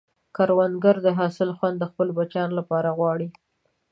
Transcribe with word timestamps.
کروندګر 0.35 0.95
د 1.05 1.07
حاصل 1.19 1.49
خوند 1.57 1.75
د 1.79 1.83
خپلو 1.91 2.11
بچیانو 2.17 2.57
لپاره 2.59 2.89
غواړي 2.97 3.27